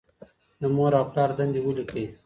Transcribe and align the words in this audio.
د 0.61 0.63
مور 0.75 0.91
او 0.99 1.05
پلار 1.11 1.29
دندې 1.37 1.59
ولیکئ. 1.63 2.05